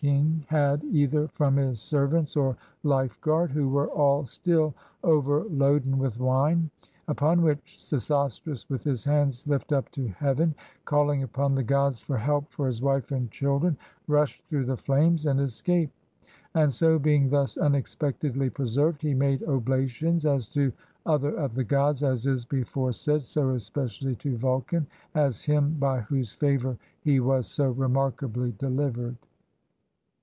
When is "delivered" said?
28.57-29.15